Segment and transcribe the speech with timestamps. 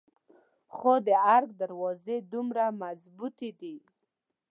[0.75, 3.75] خو د ارګ دروازې دومره مظبوتې دي.